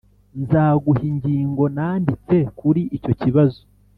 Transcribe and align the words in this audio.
nzaguha 0.41 1.03
ingingo 1.11 1.63
nanditse 1.75 2.37
kuri 2.59 2.81
icyo 2.97 3.13
kibazo 3.21 3.61